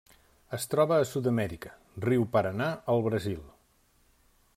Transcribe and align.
Es 0.57 0.63
troba 0.71 0.95
a 1.01 1.09
Sud-amèrica: 1.09 1.73
riu 2.07 2.25
Paranà 2.37 2.71
al 2.95 3.05
Brasil. 3.09 3.45